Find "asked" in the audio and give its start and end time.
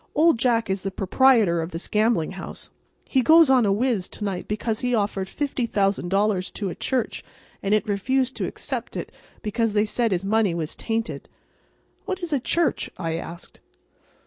13.17-13.59